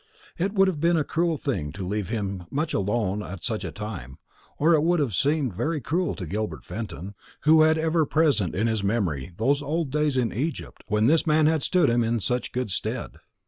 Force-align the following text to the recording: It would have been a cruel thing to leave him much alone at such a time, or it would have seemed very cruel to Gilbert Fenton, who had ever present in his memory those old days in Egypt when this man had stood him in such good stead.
It 0.39 0.53
would 0.53 0.67
have 0.67 0.79
been 0.79 0.97
a 0.97 1.03
cruel 1.03 1.37
thing 1.37 1.71
to 1.73 1.85
leave 1.85 2.09
him 2.09 2.45
much 2.49 2.73
alone 2.73 3.21
at 3.21 3.43
such 3.43 3.63
a 3.63 3.71
time, 3.71 4.17
or 4.57 4.73
it 4.73 4.81
would 4.81 4.99
have 4.99 5.13
seemed 5.13 5.53
very 5.53 5.79
cruel 5.79 6.15
to 6.15 6.25
Gilbert 6.25 6.65
Fenton, 6.65 7.13
who 7.41 7.61
had 7.61 7.77
ever 7.77 8.07
present 8.07 8.55
in 8.55 8.65
his 8.65 8.83
memory 8.83 9.29
those 9.37 9.61
old 9.61 9.91
days 9.91 10.17
in 10.17 10.33
Egypt 10.33 10.81
when 10.87 11.05
this 11.05 11.27
man 11.27 11.45
had 11.45 11.61
stood 11.61 11.87
him 11.87 12.03
in 12.03 12.19
such 12.19 12.51
good 12.51 12.71
stead. 12.71 13.17